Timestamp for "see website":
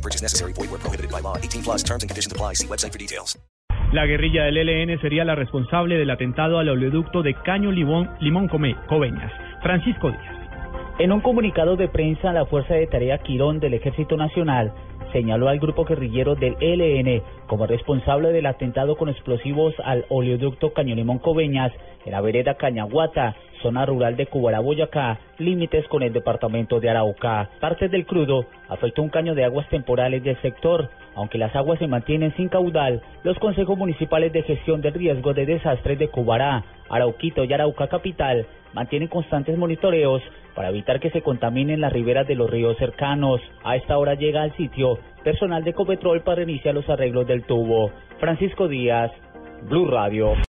2.54-2.92